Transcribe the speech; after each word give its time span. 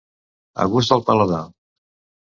A 0.63 0.67
gust 0.73 0.95
del 0.95 1.05
paladar. 1.11 1.45